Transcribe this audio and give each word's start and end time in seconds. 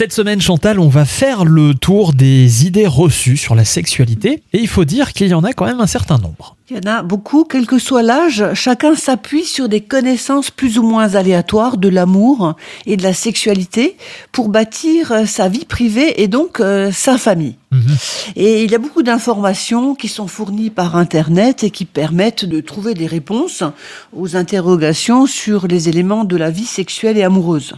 Cette 0.00 0.14
semaine, 0.14 0.40
Chantal, 0.40 0.80
on 0.80 0.88
va 0.88 1.04
faire 1.04 1.44
le 1.44 1.74
tour 1.74 2.14
des 2.14 2.64
idées 2.64 2.86
reçues 2.86 3.36
sur 3.36 3.54
la 3.54 3.66
sexualité. 3.66 4.42
Et 4.54 4.58
il 4.58 4.66
faut 4.66 4.86
dire 4.86 5.12
qu'il 5.12 5.28
y 5.28 5.34
en 5.34 5.44
a 5.44 5.52
quand 5.52 5.66
même 5.66 5.80
un 5.80 5.86
certain 5.86 6.16
nombre. 6.16 6.56
Il 6.70 6.76
y 6.76 6.88
en 6.88 6.98
a 6.98 7.02
beaucoup, 7.02 7.42
quel 7.42 7.66
que 7.66 7.80
soit 7.80 8.04
l'âge, 8.04 8.44
chacun 8.54 8.94
s'appuie 8.94 9.44
sur 9.44 9.68
des 9.68 9.80
connaissances 9.80 10.52
plus 10.52 10.78
ou 10.78 10.84
moins 10.84 11.16
aléatoires 11.16 11.78
de 11.78 11.88
l'amour 11.88 12.54
et 12.86 12.96
de 12.96 13.02
la 13.02 13.12
sexualité 13.12 13.96
pour 14.30 14.50
bâtir 14.50 15.10
euh, 15.10 15.26
sa 15.26 15.48
vie 15.48 15.64
privée 15.64 16.22
et 16.22 16.28
donc 16.28 16.60
euh, 16.60 16.92
sa 16.92 17.18
famille. 17.18 17.56
Et 18.34 18.64
il 18.64 18.70
y 18.72 18.74
a 18.74 18.78
beaucoup 18.78 19.04
d'informations 19.04 19.94
qui 19.94 20.08
sont 20.08 20.26
fournies 20.26 20.70
par 20.70 20.96
Internet 20.96 21.62
et 21.62 21.70
qui 21.70 21.84
permettent 21.84 22.44
de 22.44 22.60
trouver 22.60 22.94
des 22.94 23.06
réponses 23.06 23.62
aux 24.12 24.34
interrogations 24.34 25.26
sur 25.26 25.68
les 25.68 25.88
éléments 25.88 26.24
de 26.24 26.36
la 26.36 26.50
vie 26.50 26.66
sexuelle 26.66 27.16
et 27.16 27.22
amoureuse. 27.22 27.74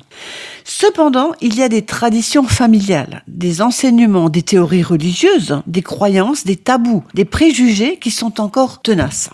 Cependant, 0.64 1.32
il 1.43 1.56
y 1.56 1.62
a 1.62 1.68
des 1.68 1.82
traditions 1.82 2.45
familiales, 2.45 3.22
des 3.29 3.61
enseignements, 3.61 4.30
des 4.30 4.43
théories 4.43 4.82
religieuses, 4.82 5.61
des 5.66 5.82
croyances, 5.82 6.44
des 6.44 6.56
tabous, 6.56 7.04
des 7.14 7.26
préjugés 7.26 7.98
qui 7.98 8.11
sont 8.11 8.40
encore 8.40 8.80
tenaces. 8.82 9.31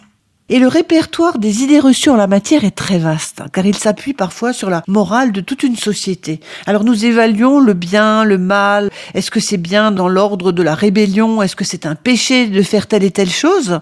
Et 0.51 0.59
le 0.59 0.69
répertoire 0.69 1.39
des 1.39 1.63
idées 1.63 1.79
reçues 1.79 2.09
en 2.09 2.17
la 2.17 2.27
matière 2.27 2.65
est 2.65 2.71
très 2.71 2.99
vaste, 2.99 3.43
car 3.53 3.67
il 3.67 3.75
s'appuie 3.77 4.15
parfois 4.15 4.55
sur 4.55 4.71
la 4.71 4.83
morale 4.89 5.31
de 5.31 5.43
toute 5.43 5.63
une 5.63 5.77
société. 5.77 6.41
Alors 6.65 6.85
nous 6.85 7.05
évaluons 7.05 7.61
le 7.61 7.75
bien, 7.75 8.25
le 8.25 8.39
mal, 8.39 8.89
est-ce 9.13 9.31
que 9.31 9.41
c'est 9.41 9.59
bien 9.59 9.91
dans 9.91 10.09
l'ordre 10.09 10.51
de 10.53 10.63
la 10.63 10.75
rébellion, 10.75 11.43
est-ce 11.43 11.55
que 11.55 11.65
c'est 11.65 11.85
un 11.85 11.95
péché 11.95 12.47
de 12.47 12.63
faire 12.63 12.87
telle 12.87 13.05
et 13.05 13.11
telle 13.11 13.29
chose, 13.29 13.81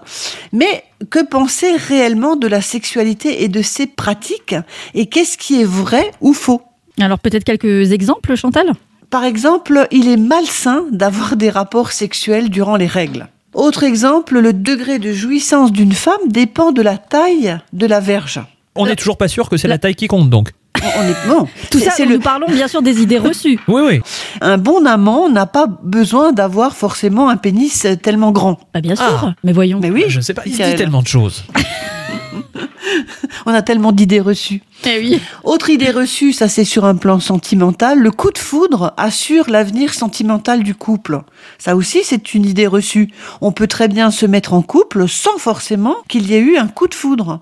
mais 0.51 0.83
que 1.09 1.23
penser 1.23 1.73
réellement 1.77 2.35
de 2.35 2.47
la 2.47 2.59
sexualité 2.61 3.43
et 3.43 3.47
de 3.47 3.61
ses 3.61 3.87
pratiques, 3.87 4.55
et 4.93 5.05
qu'est-ce 5.05 5.37
qui 5.37 5.61
est 5.61 5.65
vrai 5.65 6.11
ou 6.19 6.33
faux? 6.33 6.61
Alors 6.99 7.19
peut-être 7.19 7.45
quelques 7.45 7.93
exemples, 7.93 8.35
Chantal? 8.35 8.73
Par 9.09 9.23
exemple, 9.23 9.87
il 9.91 10.09
est 10.09 10.17
malsain 10.17 10.83
d'avoir 10.91 11.37
des 11.37 11.49
rapports 11.49 11.93
sexuels 11.93 12.49
durant 12.49 12.75
les 12.75 12.87
règles. 12.87 13.29
Autre 13.53 13.83
exemple, 13.83 14.39
le 14.39 14.53
degré 14.53 14.99
de 14.99 15.11
jouissance 15.13 15.71
d'une 15.71 15.93
femme 15.93 16.27
dépend 16.27 16.71
de 16.71 16.81
la 16.81 16.97
taille 16.97 17.57
de 17.73 17.85
la 17.85 17.99
verge. 17.99 18.41
On 18.75 18.85
n'est 18.85 18.95
toujours 18.95 19.17
pas 19.17 19.27
sûr 19.27 19.49
que 19.49 19.57
c'est 19.57 19.67
la 19.67 19.77
taille 19.79 19.95
qui 19.95 20.07
compte, 20.07 20.29
donc. 20.29 20.51
On 20.79 21.01
est 21.03 21.27
bon. 21.27 21.47
Tout 21.71 21.79
C'est- 21.79 21.85
ça, 21.85 21.91
c'est 21.97 22.05
nous 22.05 22.11
le 22.13 22.19
parlons 22.19 22.45
bien 22.47 22.67
sûr 22.67 22.83
des 22.83 23.01
idées 23.01 23.17
reçues. 23.17 23.59
Oui, 23.67 23.81
oui. 23.83 24.01
un 24.41 24.59
bon 24.59 24.85
amant 24.85 25.27
n'a 25.27 25.47
pas 25.47 25.65
besoin 25.81 26.33
d'avoir 26.33 26.75
forcément 26.75 27.29
un 27.29 27.37
pénis 27.37 27.87
tellement 28.03 28.31
grand. 28.31 28.59
Bah, 28.75 28.81
bien 28.81 28.95
sûr, 28.95 29.05
Ah. 29.23 29.33
mais 29.43 29.53
voyons. 29.53 29.79
Mais 29.81 29.89
oui, 29.89 30.03
Je 30.07 30.21
sais 30.21 30.35
pas, 30.35 30.43
il 30.45 30.51
dit 30.51 30.75
tellement 30.75 31.01
de 31.01 31.07
choses. 31.07 31.43
on 33.47 33.53
a 33.53 33.61
tellement 33.63 33.91
d'idées 33.91 34.19
reçues. 34.19 34.61
Eh 34.89 34.99
oui. 34.99 35.21
Autre 35.43 35.69
idée 35.69 35.91
reçue, 35.91 36.31
ça 36.31 36.47
c'est 36.47 36.63
sur 36.63 36.85
un 36.85 36.95
plan 36.95 37.19
sentimental, 37.19 37.99
le 37.99 38.11
coup 38.11 38.31
de 38.31 38.37
foudre 38.37 38.93
assure 38.95 39.49
l'avenir 39.49 39.93
sentimental 39.93 40.63
du 40.63 40.75
couple. 40.75 41.21
Ça 41.57 41.75
aussi 41.75 41.99
c'est 42.03 42.33
une 42.33 42.45
idée 42.45 42.67
reçue. 42.67 43.09
On 43.41 43.51
peut 43.51 43.67
très 43.67 43.89
bien 43.89 44.11
se 44.11 44.25
mettre 44.25 44.53
en 44.53 44.61
couple 44.61 45.07
sans 45.09 45.37
forcément 45.37 45.95
qu'il 46.07 46.27
y 46.27 46.35
ait 46.35 46.39
eu 46.39 46.57
un 46.57 46.67
coup 46.67 46.87
de 46.87 46.95
foudre. 46.95 47.41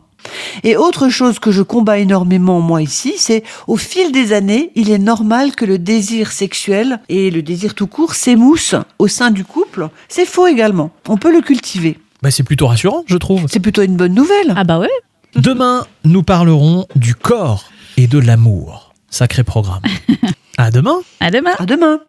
Et 0.64 0.76
autre 0.76 1.10
chose 1.10 1.38
que 1.38 1.52
je 1.52 1.62
combats 1.62 2.00
énormément 2.00 2.60
moi 2.60 2.82
ici, 2.82 3.14
c'est 3.18 3.44
au 3.68 3.78
fil 3.78 4.12
des 4.12 4.34
années, 4.34 4.72
il 4.74 4.90
est 4.90 4.98
normal 4.98 5.56
que 5.56 5.66
le 5.66 5.78
désir 5.78 6.32
sexuel 6.32 7.00
et 7.10 7.30
le 7.30 7.44
désir 7.44 7.76
tout 7.76 7.86
court 7.86 8.16
s'émoussent 8.16 8.76
au 8.98 9.08
sein 9.08 9.30
du 9.30 9.46
couple. 9.46 9.90
C'est 10.10 10.26
faux 10.26 10.48
également. 10.48 10.90
On 11.08 11.18
peut 11.18 11.32
le 11.32 11.42
cultiver. 11.42 12.00
Bah, 12.24 12.32
c'est 12.32 12.42
plutôt 12.42 12.66
rassurant, 12.66 13.04
je 13.06 13.18
trouve. 13.18 13.46
C'est 13.48 13.60
plutôt 13.60 13.84
une 13.84 13.98
bonne 13.98 14.16
nouvelle. 14.16 14.56
Ah 14.56 14.64
bah 14.64 14.80
ouais. 14.80 14.90
Demain, 15.36 15.86
nous 16.06 16.24
parlerons 16.24 16.88
du 16.96 17.14
corps 17.14 17.66
et 17.98 18.08
de 18.08 18.20
l'amour. 18.20 18.94
Sacré 19.10 19.44
programme. 19.44 19.82
À 20.58 20.72
demain. 20.72 21.02
À 21.20 21.32
demain. 21.32 21.52
À 21.60 21.66
demain. 21.66 22.00